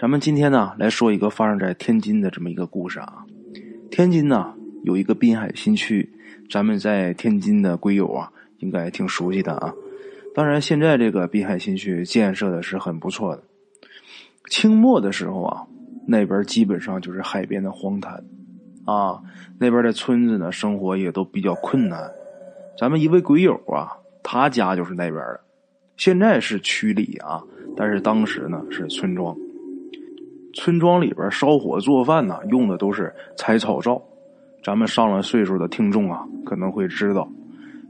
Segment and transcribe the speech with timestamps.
[0.00, 3.24] 咱们今天呢来说一个发生在天津的这么一个故事啊。
[3.90, 6.08] 天津呢有一个滨海新区，
[6.48, 9.74] 咱们在天津的龟友啊应该挺熟悉的啊。
[10.36, 13.42] 当然，现在这个滨海新区建设的是很不错的。
[14.48, 15.66] 清末的时候啊，
[16.06, 18.24] 那边基本上就是海边的荒滩
[18.84, 19.20] 啊，
[19.58, 22.08] 那边的村子呢生活也都比较困难。
[22.78, 25.40] 咱们一位鬼友啊，他家就是那边的，
[25.96, 27.42] 现在是区里啊，
[27.76, 29.36] 但是当时呢是村庄。
[30.58, 34.02] 村庄里边烧火做饭呢，用的都是柴草灶。
[34.64, 37.28] 咱们上了岁数的听众啊，可能会知道，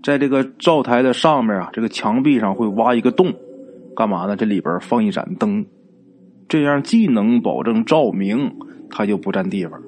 [0.04, 3.32] 在这个灶台的上面啊，这个墙壁上会挖一个洞，
[3.96, 4.36] 干嘛呢？
[4.36, 5.64] 这里边放一盏灯，
[6.46, 8.54] 这样既能保证照明，
[8.90, 9.80] 它又不占地方。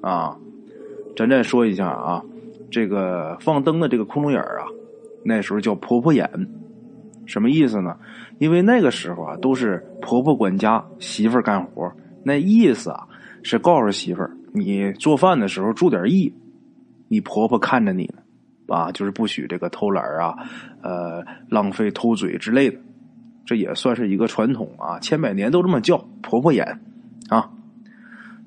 [0.00, 0.34] 啊，
[1.14, 2.24] 咱再说一下啊，
[2.70, 4.64] 这个放灯的这个窟窿眼啊，
[5.24, 6.28] 那时候叫婆婆眼，
[7.28, 7.94] 什么意思呢？
[8.38, 11.92] 因为那个时候啊，都是婆婆管家，媳妇干活。
[12.24, 13.06] 那意思啊，
[13.42, 16.32] 是告诉媳妇儿，你做饭的时候注点意，
[17.08, 20.34] 你婆婆看着你呢，啊，就是不许这个偷懒啊，
[20.82, 22.78] 呃，浪费偷嘴之类的。
[23.44, 26.80] 这也算是一个传统啊，千百年都这么叫婆婆眼
[27.28, 27.50] 啊。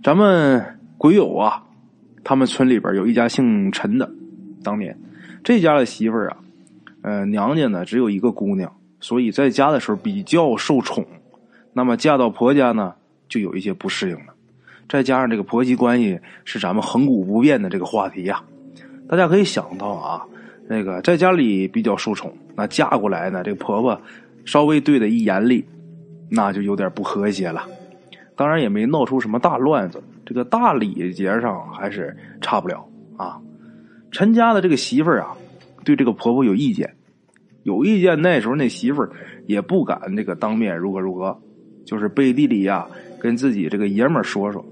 [0.04, 1.64] 咱们鬼友啊，
[2.24, 4.12] 他们村里边有一家姓陈的，
[4.64, 5.00] 当年
[5.44, 6.38] 这家的媳妇儿啊，
[7.02, 8.72] 呃，娘家呢只有一个姑娘。
[9.00, 11.06] 所以在家的时候比较受宠，
[11.74, 12.94] 那么嫁到婆家呢，
[13.28, 14.34] 就有一些不适应了。
[14.88, 18.44] 再加上这个婆媳关系是咱们恒古不变的这个话题呀，
[19.08, 20.22] 大家可以想到啊，
[20.68, 24.00] 那个在家里比较受宠，那嫁过来呢，这个婆婆
[24.46, 25.66] 稍微对的一严厉，
[26.30, 27.66] 那就有点不和谐了。
[28.36, 33.40] 当然也没闹出什么大乱子，这个大礼节上还是差不了啊。
[34.12, 35.36] 陈家的这个媳妇儿啊，
[35.84, 36.96] 对这个婆婆有意见。
[37.64, 39.12] 有意见，那时候那媳妇儿
[39.46, 41.40] 也不敢这个当面如何如何，
[41.86, 42.88] 就是背地里呀
[43.20, 44.66] 跟自己这个爷们儿说说。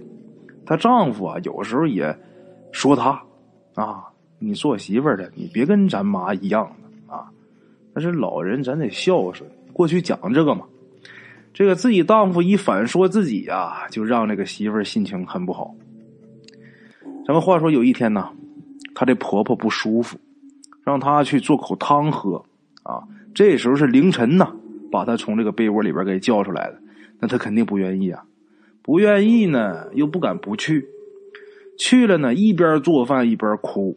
[0.65, 2.17] 她丈夫啊有时候也
[2.71, 3.21] 说她
[3.75, 4.03] 啊，
[4.39, 7.29] 你做媳妇的，你别跟咱妈一样的啊。
[7.93, 10.65] 但是老人咱得孝顺，过去讲这个嘛。
[11.53, 15.75] 这个自己丈夫一反说自己呀，就让这个媳妇儿心情很不好。
[17.25, 18.29] 咱们话说有一天呢，
[18.95, 20.17] 她这婆婆不舒服，
[20.89, 22.43] 让他去做口汤喝。
[22.81, 23.03] 啊，
[23.35, 24.51] 这时候是凌晨呢，
[24.91, 26.81] 把他从这个被窝里边给叫出来的，
[27.19, 28.23] 那他肯定不愿意啊，
[28.81, 30.87] 不愿意呢，又不敢不去，
[31.77, 33.95] 去了呢，一边做饭一边哭，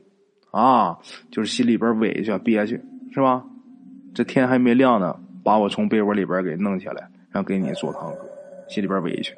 [0.50, 0.98] 啊，
[1.30, 2.78] 就是心里边委屈憋屈，
[3.14, 3.42] 是吧？
[4.12, 8.18] 这天还没亮呢，把我从被窝里边给弄起来，然后给你做汤喝，
[8.68, 9.32] 心里边委屈，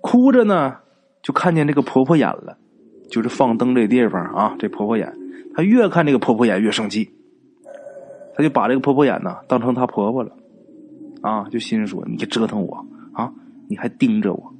[0.00, 0.78] 哭着呢，
[1.22, 2.58] 就看见这个婆婆眼了，
[3.08, 5.14] 就是放灯这地方啊，这婆婆眼，
[5.54, 7.10] 她越看这个婆婆眼越生气。
[8.36, 10.32] 他就把这个婆婆眼呢当成他婆婆了，
[11.20, 13.32] 啊，就心说你折腾我啊，
[13.68, 14.52] 你还盯着我，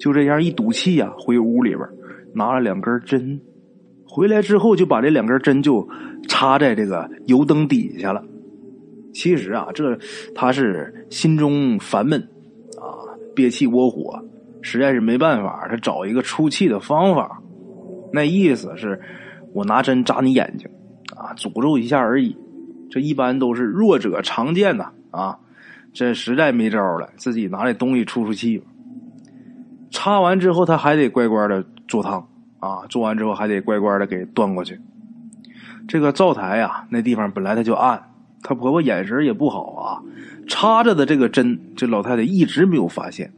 [0.00, 1.88] 就这样一赌气呀，回屋里边
[2.34, 3.40] 拿了两根针，
[4.04, 5.88] 回来之后就把这两根针就
[6.26, 8.24] 插在这个油灯底下了。
[9.14, 9.96] 其实啊，这
[10.34, 12.20] 他是心中烦闷
[12.80, 14.20] 啊，憋气窝火，
[14.60, 17.40] 实在是没办法，他找一个出气的方法，
[18.12, 19.00] 那意思是
[19.52, 20.68] 我拿针扎你眼睛
[21.16, 22.36] 啊，诅咒一下而已。
[22.90, 25.38] 这一般都是弱者常见的啊，
[25.92, 28.66] 这实在没招了，自己拿这东西出出气吧。
[29.90, 32.28] 插完之后，他还得乖乖的做汤
[32.60, 34.80] 啊，做完之后还得乖乖的给端过去。
[35.88, 38.10] 这个灶台呀，那地方本来它就暗，
[38.42, 40.02] 她婆婆眼神也不好啊，
[40.46, 43.32] 插着的这个针，这老太太一直没有发现。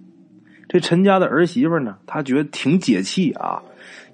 [0.69, 3.63] 这陈家的儿媳妇呢，她觉得挺解气啊，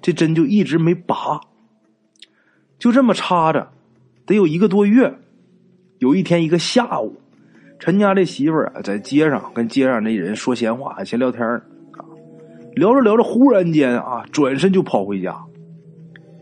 [0.01, 1.41] 这针就一直没拔，
[2.81, 3.67] 就这么插着，
[4.25, 5.13] 得有一个多月。
[5.99, 7.21] 有一天，一个下午，
[7.77, 11.61] 陈家这媳妇儿啊，在街上跟街上那人说闲话、闲聊天啊，
[12.73, 15.37] 聊着聊着，忽然间啊，转身就跑回家，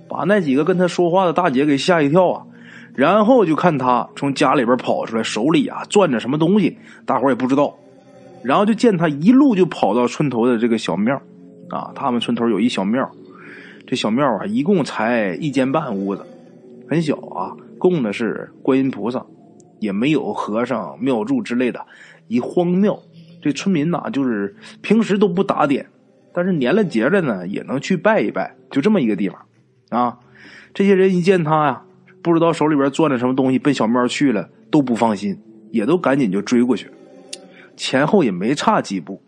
[0.08, 2.46] 把那几个跟他说话的大姐给吓一跳啊。
[2.96, 7.78] 然后就看他从家里边跑出来，手里啊攥着什么东西，大伙也不知道。
[8.44, 11.22] 然后就见他一路就跑到村头的这个小庙
[11.70, 13.12] 啊，他们村头有一小庙，
[13.86, 16.26] 这小庙啊，一共才一间半屋子，
[16.90, 19.26] 很小啊，供的是观音菩萨。
[19.80, 21.86] 也没有和尚庙祝之类的，
[22.28, 23.00] 一荒庙。
[23.42, 25.88] 这村民呐，就是平时都不打点，
[26.34, 28.58] 但是年了节了呢，也能去拜一拜。
[28.70, 29.40] 就这么一个地方，
[29.88, 30.20] 啊，
[30.74, 31.84] 这些人一见他呀，
[32.22, 35.40] 不知道手里边攥着什么东西，奔小庙去了，都不放心，
[35.72, 36.92] 也都赶紧就追过去。
[37.78, 39.22] 前后也没差几步，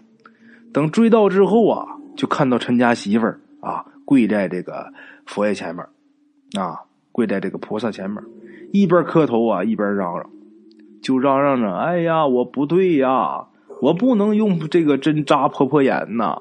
[0.74, 4.92] 等追到之后啊，就看到陈家媳妇儿啊，跪在这个
[5.26, 5.86] 佛爷前面，
[6.62, 6.82] 啊，
[7.12, 8.24] 跪在这个菩萨前面，
[8.72, 10.30] 一边磕头啊，一边嚷嚷。
[11.02, 13.48] 就嚷嚷着：“哎呀，我不对呀！
[13.82, 16.40] 我不能用这个针扎婆婆眼呐！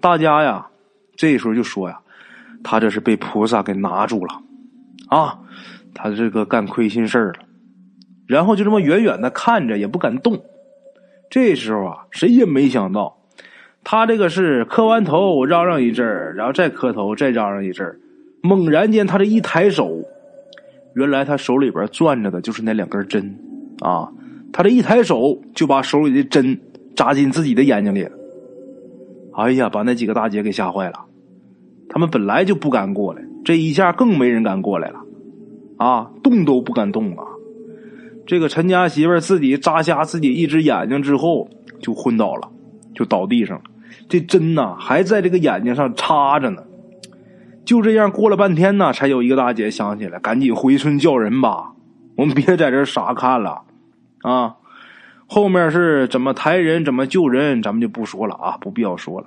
[0.00, 0.68] 大家呀，
[1.14, 2.00] 这时候就说呀，
[2.64, 4.40] 他这是被菩萨给拿住了
[5.08, 5.40] 啊，
[5.94, 7.40] 他这个干亏心事儿了。
[8.26, 10.42] 然后就这么远远的看着，也不敢动。
[11.28, 13.18] 这时候啊，谁也没想到，
[13.84, 18.00] 他这个是磕完头嚷嚷一阵儿，然后再磕头再嚷嚷一阵儿，
[18.42, 20.02] 猛然间他这一抬手，
[20.94, 23.38] 原来他手里边攥着的就是那两根针
[23.80, 24.08] 啊。
[24.52, 26.58] 他这一抬手就把手里的针
[26.96, 28.12] 扎进自己的眼睛里了，
[29.34, 31.04] 哎呀，把那几个大姐给吓坏了。
[31.88, 35.00] 他们本来就不敢过来，这一下更没人敢过来了，
[35.76, 37.24] 啊，动都不敢动啊。
[38.26, 41.48] 这个陈家媳妇自己扎瞎自己一只眼睛之后
[41.80, 42.50] 就昏倒了，
[42.94, 43.64] 就倒地上了。
[44.08, 46.62] 这针呐还在这个眼睛上插着呢。
[47.68, 51.74] 就这样过了半天呢，才有一个大姐想起来，赶紧回村叫人吧，
[52.16, 53.60] 我们别在这傻看了。
[54.22, 54.56] 啊，
[55.26, 59.26] 后面是怎么抬人，怎么救人，咱们就不说了啊，不必要说了。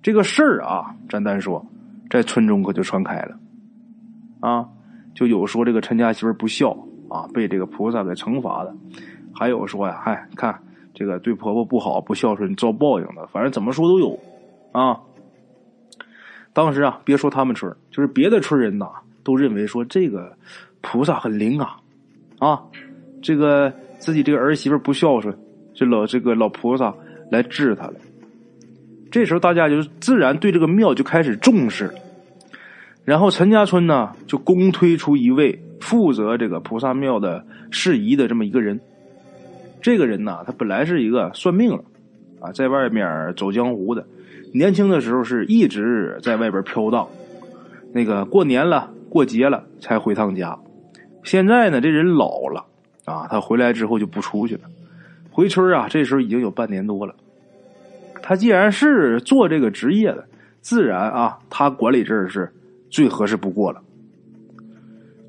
[0.00, 1.66] 这个事儿啊，咱单说，
[2.08, 3.36] 在村中可就传开了。
[4.40, 4.66] 啊，
[5.14, 6.70] 就有说这个陈家媳妇不孝
[7.10, 8.70] 啊，被这个菩萨给惩罚的；
[9.34, 10.58] 还有说呀，嗨，看
[10.94, 13.26] 这个对婆婆不好，不孝顺遭报应的。
[13.26, 14.18] 反正怎么说都有
[14.72, 14.98] 啊。
[16.56, 18.86] 当时啊，别说他们村，就是别的村人呐，
[19.22, 20.32] 都认为说这个
[20.80, 21.76] 菩萨很灵啊，
[22.38, 22.62] 啊，
[23.20, 23.70] 这个。
[23.98, 25.36] 自己这个儿媳妇不孝顺，
[25.74, 26.94] 这老这个老菩萨
[27.30, 27.94] 来治他了。
[29.10, 31.90] 这时候大家就自然对这个庙就开始重视。
[33.04, 38.78] 然后陈家村呢就公推出一位负责这个菩萨庙的事宜的这么一个人。
[39.80, 41.82] 这个人呢，他本来是一个算命的
[42.40, 44.06] 啊，在外面走江湖的。
[44.52, 47.08] 年轻的时候是一直在外边飘荡，
[47.92, 50.58] 那个过年了、过节了才回趟家。
[51.22, 52.64] 现在呢，这人老了。
[53.06, 54.62] 啊，他回来之后就不出去了，
[55.30, 57.14] 回村啊，这时候已经有半年多了。
[58.20, 60.26] 他既然是做这个职业的，
[60.60, 62.52] 自然啊，他管理这儿是
[62.90, 63.80] 最合适不过了。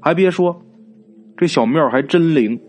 [0.02, 0.60] 还别说，
[1.38, 2.60] 这小庙还真灵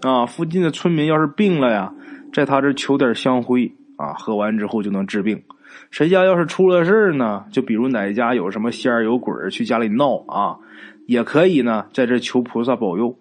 [0.00, 0.24] 啊！
[0.24, 1.92] 附近的村民要是病了呀，
[2.32, 5.42] 在他这求点香灰啊，喝完之后就能治病。
[5.90, 10.58] 谁家要是出了事呢，就比如哪家有什么仙儿有鬼儿去家里闹啊，
[11.06, 13.18] 也可以呢，在这求菩萨保佑。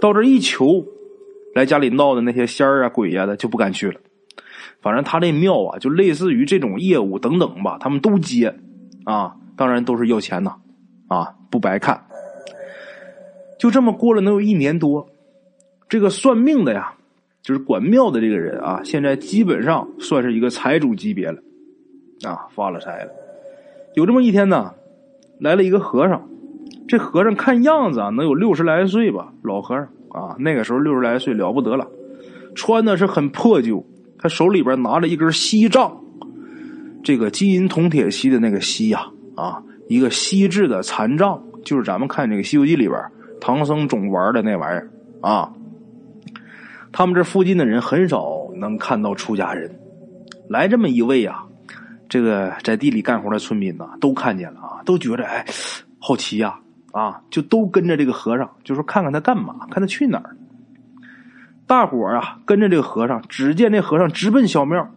[0.00, 0.84] 到这一求，
[1.54, 4.00] 来家里闹的那些仙儿啊、鬼呀的就不敢去了。
[4.80, 8.54] 反正他这庙啊，就类似于这种业务等等吧，他们都接
[9.04, 10.54] 啊，当然都是要钱呐，
[11.08, 12.04] 啊，不白看。
[13.58, 15.08] 就这么过了能有一年多，
[15.88, 16.92] 这个算命的呀，
[17.42, 21.42] 就是管庙的这个人啊，现在基本上算是一个财主级别了，
[22.24, 23.10] 啊，发了财了。
[23.94, 24.74] 有这么一天呢，
[25.38, 26.28] 来了一个和尚。
[26.88, 31.88] 这和尚看样子啊，能有六十来岁吧，老和尚啊，那个时候六十来岁了不得了，
[32.54, 33.84] 穿的是很破旧，
[34.18, 36.00] 他手里边拿着一根锡杖，
[37.02, 43.00] 这个金银铜铁锡的那个锡呀，啊，一个锡制的残杖，就是咱们看这个《西游记》里边
[43.40, 44.90] 唐僧总玩的那玩意儿
[45.20, 45.52] 啊。
[46.92, 49.80] 他们这附近的人很少能看到出家人，
[50.48, 51.45] 来这么一位啊，
[52.16, 55.44] 这个在地里干活的村民呐，都看见了啊，都觉着哎，
[55.98, 56.58] 好奇呀。
[56.92, 60.34] 啊，就都跟着这个和尚，就说看看他干嘛，看他去哪儿。
[61.66, 64.90] 大伙儿啊，跟着这个和尚，只见这和尚直奔小庙，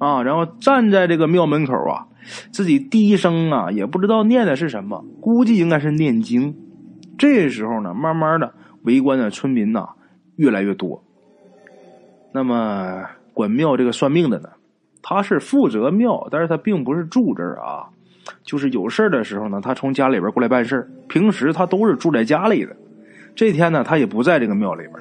[0.00, 2.08] 啊，然后站在这个庙门口啊，
[2.50, 6.56] 自己低声啊，也不知道念的是什么，估计应该是念经。
[7.16, 8.52] 这时候呢，慢慢的
[8.82, 9.90] 围观的村民呐
[10.34, 11.04] 越来越多。
[12.32, 14.48] 那么管庙这个算命的呢，
[15.02, 17.88] 他是负责庙，但是他并不是住这儿啊。
[18.44, 22.74] 就是有事儿的时候呢，他从家里边过来办事平时他都是住在家里的。
[23.34, 24.94] 这天呢，他也不在这个庙里边。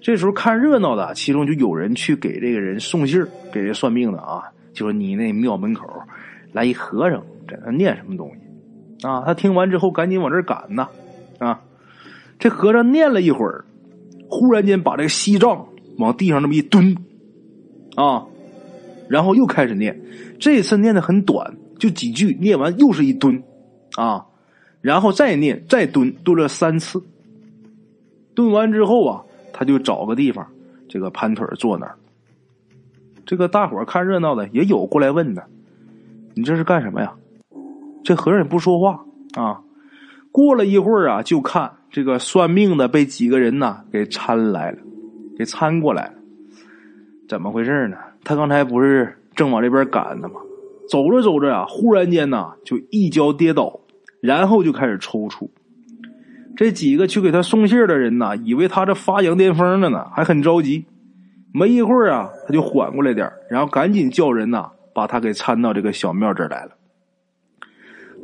[0.00, 5.86] 这时候看热闹的，其中就有人去给这个人送信儿给这算命的啊，就说你那庙门口
[6.52, 9.22] 来一和尚，在那念什么东西啊？
[9.26, 10.88] 他听完之后赶紧往这儿赶呢
[11.38, 11.60] 啊！
[12.38, 13.64] 这和尚念了一会儿，
[14.28, 15.66] 忽然间把这个锡杖
[15.98, 16.96] 往地上那么一蹲
[17.96, 18.24] 啊，
[19.08, 20.00] 然后又开始念，
[20.38, 21.56] 这次念的很短。
[21.78, 23.42] 就几句念完，又是一蹲，
[23.96, 24.24] 啊，
[24.80, 27.02] 然后再念，再蹲，蹲了三次。
[28.34, 29.22] 蹲完之后啊，
[29.52, 30.46] 他就找个地方，
[30.88, 31.94] 这个盘腿坐那儿。
[33.26, 35.44] 这个大伙看热闹的也有过来问的
[36.32, 37.12] ：“你这是干什么呀？”
[38.02, 39.60] 这和尚也不说话啊。
[40.32, 44.78] 过了一会儿啊，就看这个算命的被几个人呐给搀来了，
[45.36, 46.14] 给搀过来了。
[47.28, 47.98] 怎么回事呢？
[48.26, 50.40] 他刚才不是正往这边赶呢吗？
[50.90, 53.78] 走着走着啊，忽然间呢，就一跤跌倒，
[54.20, 55.48] 然后就开始抽搐。
[56.56, 60.86] 这几个去给他送信的人呢，以为他这发羊癫疯了呢，还很着急。
[61.54, 66.72] 没一会儿啊，他就缓过来点然后赶紧叫人呐，把他给搀到这个小庙这儿来了。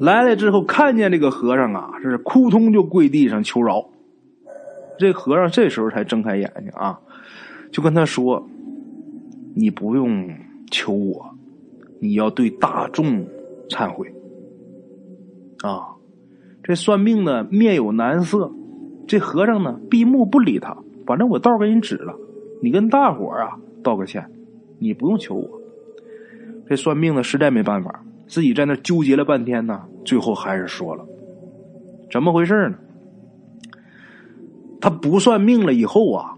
[0.00, 3.88] 来了之后，看见这个和尚啊，是扑通就跪地上求饶。
[4.98, 6.98] 这和尚这时候才睁开眼睛啊，
[7.70, 8.48] 就跟他说
[9.54, 10.28] ：“你不用
[10.70, 11.34] 求我，
[12.00, 13.26] 你要对大众
[13.68, 14.12] 忏悔。”
[15.62, 15.94] 啊，
[16.62, 18.50] 这算命的面有难色，
[19.06, 20.76] 这和尚呢闭目不理他。
[21.06, 22.16] 反正我道给你指了，
[22.60, 24.28] 你跟大伙啊道个歉，
[24.78, 25.60] 你不用求我。
[26.68, 31.06] 这算命的实在没办法，自己在那纠结了半天呢，最后还是说了，
[32.10, 32.78] 怎么回事呢？
[34.80, 36.36] 他不算命了以后啊，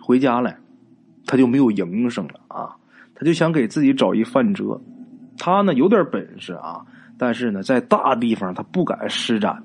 [0.00, 0.56] 回家了，
[1.26, 2.74] 他就没有营生了啊，
[3.14, 4.80] 他就想给自己找一饭辙。
[5.38, 6.84] 他呢有点本事啊，
[7.16, 9.62] 但是呢在大地方他不敢施展。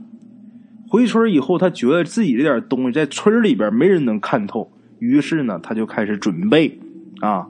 [0.87, 6.79] 回村以后，他觉得自己这点东西在村里边没人能看透，于是呢他就开始准备
[7.21, 7.47] 啊。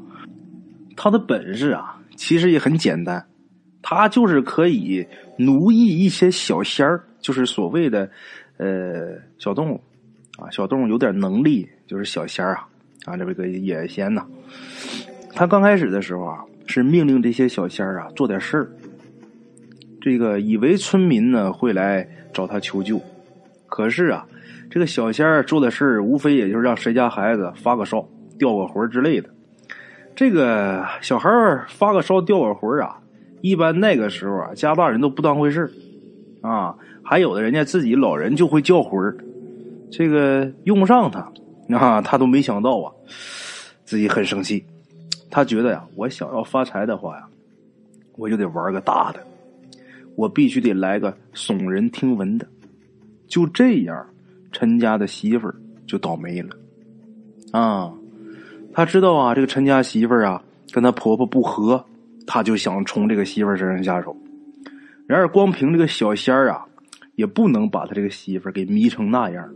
[0.96, 3.26] 他的本事啊其实也很简单，
[3.82, 5.06] 他就是可以
[5.38, 8.10] 奴役一些小仙儿，就是所谓的
[8.58, 9.82] 呃小动物。
[10.38, 12.68] 啊，小动物有点能力，就是小仙儿啊，
[13.06, 14.26] 啊，这个野仙呐。
[15.34, 18.70] 他刚开始的时候啊，是命令这些小仙儿啊做点事儿。
[20.02, 23.02] 这个以为村民呢会来找他求救，
[23.68, 24.28] 可是啊，
[24.70, 28.08] 这个小仙儿做的事儿，无非也就是让谁家孩子发个烧、
[28.38, 29.30] 掉个魂之类的。
[30.16, 33.00] 这个小孩儿发个烧、掉个魂啊，
[33.42, 35.70] 一般那个时候啊，家大人都不当回事
[36.42, 36.76] 啊。
[37.04, 39.18] 还有的人家自己老人就会叫魂儿。
[39.92, 41.32] 这个用不上他，
[41.70, 42.92] 啊，他都没想到啊，
[43.86, 44.64] 自己很生气。
[45.32, 47.28] 他觉得呀，我想要发财的话呀，
[48.16, 49.20] 我就得玩个大的，
[50.16, 52.48] 我必须得来个耸人听闻的。
[53.28, 54.08] 就这样，
[54.52, 55.56] 陈家的媳妇儿
[55.88, 56.56] 就倒霉了。
[57.52, 57.92] 啊，
[58.72, 61.84] 他知道啊，这个陈家媳妇儿啊跟他婆婆不和，
[62.28, 64.16] 他就想从这个媳妇儿身上下手。
[65.08, 66.66] 然而，光凭这个小仙儿啊，
[67.16, 69.50] 也不能把他这个媳妇儿给迷成那样。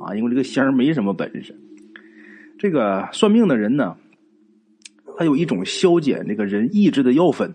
[0.00, 1.54] 啊，因为这个仙儿没什么本事。
[2.58, 3.96] 这个算命的人呢，
[5.18, 7.52] 他有一种消减这个人意志的药粉，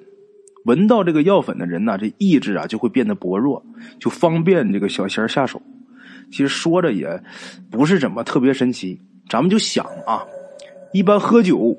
[0.66, 3.66] 闻到这个药粉的人呢，这意志啊就会变得薄弱，
[4.00, 5.62] 就方便这个小仙儿下手。
[6.32, 7.22] 其实说着也
[7.70, 10.24] 不是怎么特别神奇，咱们就想啊，
[10.94, 11.76] 一般喝酒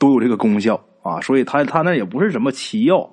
[0.00, 3.08] 都有这个功效啊，所以他他那也不是什么奇药。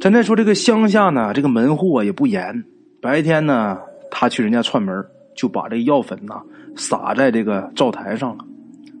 [0.00, 2.64] 咱再说这个乡下呢，这个门户啊也不严，
[3.00, 3.78] 白天呢
[4.10, 5.06] 他去人家串门。
[5.36, 6.42] 就把这药粉呐
[6.74, 8.44] 撒在这个灶台上了，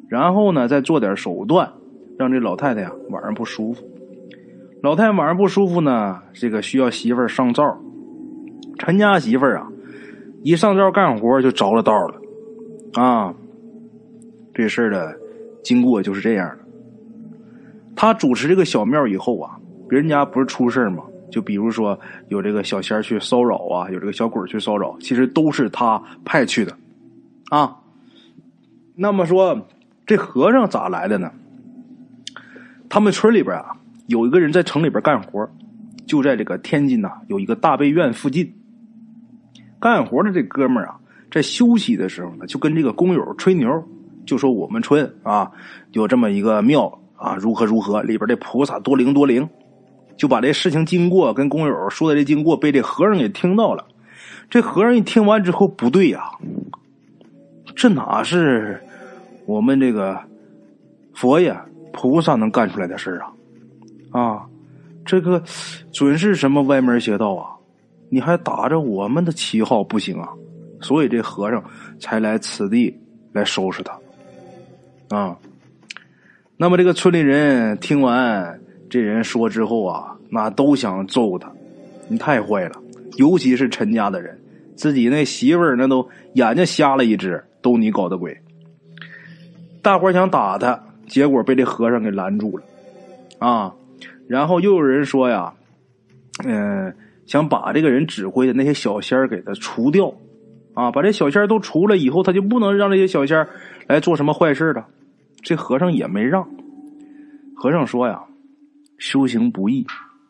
[0.08, 1.72] 然后呢再做点手段，
[2.16, 3.82] 让这老太太呀晚上不舒服。
[4.82, 7.76] 老太太晚上不舒服呢，这个需要媳妇儿上灶。
[8.78, 9.66] 陈家媳妇儿啊，
[10.42, 12.20] 一上灶干活就着了道了
[13.02, 13.34] 啊。
[14.52, 15.16] 这事儿的
[15.64, 16.58] 经过就是这样的。
[17.96, 19.56] 他主持这个小庙以后啊，
[19.88, 21.02] 别人家不是出事吗？
[21.30, 26.76] 就比如说有这个小仙去骚扰啊，有这个小鬼去骚扰，其实都是他派去的，
[27.50, 27.76] 啊。
[28.94, 29.66] 那么说
[30.06, 31.30] 这和尚咋来的呢？
[32.88, 35.46] 他们村里边啊，有一个人在城里边干活，
[36.06, 38.54] 就在这个天津呐，有一个大悲院附近
[39.78, 40.96] 干活的这哥们儿啊，
[41.30, 43.68] 在休息的时候呢，就跟这个工友吹牛，
[44.24, 45.50] 就说我们村啊
[45.92, 49.46] 有这么一个庙啊，如何如何，里边的菩萨多灵多灵。
[50.16, 53.86] 就把这事情经过跟工友说的这经过被这和尚给听到了，
[54.48, 56.30] 这和尚一听完之后不对呀，
[57.74, 58.82] 这哪是
[59.44, 60.18] 我们这个
[61.14, 61.54] 佛爷
[61.92, 63.20] 菩萨能干出来的事
[64.10, 64.18] 啊？
[64.18, 64.46] 啊，
[65.04, 65.42] 这个
[65.92, 67.50] 准是什么歪门邪道啊？
[68.08, 70.30] 你还打着我们的旗号不行啊？
[70.80, 71.62] 所以这和尚
[72.00, 72.98] 才来此地
[73.32, 75.36] 来收拾他啊。
[76.56, 78.58] 那么这个村里人听完。
[78.88, 81.50] 这人说之后啊，那都想揍他，
[82.08, 82.80] 你太坏了！
[83.16, 84.38] 尤其是陈家的人，
[84.74, 88.36] 自己那媳妇儿那都眼睛瞎了一只，都你搞的鬼！
[89.82, 92.64] 大伙想打他，结果被这和尚给拦住了
[93.38, 93.74] 啊！
[94.28, 95.52] 然后又有人说呀，
[96.44, 96.94] 嗯，
[97.26, 100.12] 想把这个人指挥的那些小仙儿给他除掉
[100.74, 100.90] 啊！
[100.90, 103.48] 把这小仙儿都除了以后，他就不能让这些小仙儿
[103.86, 104.86] 来做什么坏事了。
[105.42, 106.48] 这和尚也没让，
[107.56, 108.20] 和尚说呀。
[108.98, 109.86] 修行不易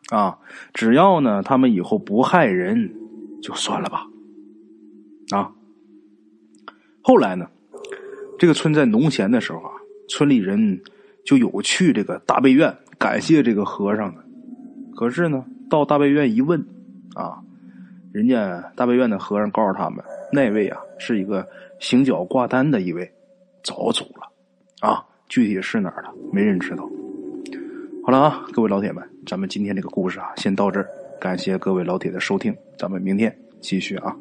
[0.09, 0.37] 啊！
[0.73, 2.93] 只要呢，他们以后不害人，
[3.41, 4.05] 就算了吧。
[5.31, 5.51] 啊！
[7.01, 7.49] 后来呢，
[8.37, 9.71] 这个村在农闲的时候啊，
[10.09, 10.81] 村里人
[11.25, 14.23] 就有去这个大悲院感谢这个和尚的。
[14.95, 16.65] 可是呢，到大悲院一问
[17.13, 17.41] 啊，
[18.11, 21.47] 人家大悲院的和尚告诉他们，那位啊是一个
[21.79, 23.11] 行脚挂单的一位，
[23.63, 24.31] 早走了。
[24.79, 26.89] 啊，具体是哪儿的，没人知道。
[28.07, 30.87] 好了啊，各位老铁们，咱们今天这个故事啊，先到这儿。
[31.19, 34.15] 感谢各位老铁的收听，咱们明天继续啊。